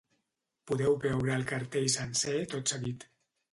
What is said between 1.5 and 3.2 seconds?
cartell sencer tot seguit.